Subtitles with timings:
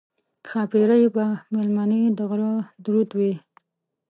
[0.49, 2.53] ښاپېرۍ به مېلمنې د غره
[2.83, 3.33] د رود وي